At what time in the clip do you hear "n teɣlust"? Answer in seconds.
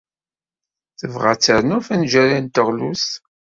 2.39-3.11